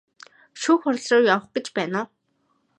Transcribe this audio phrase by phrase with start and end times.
[0.61, 2.09] Шүүх хуралруу явах гэж байна уу?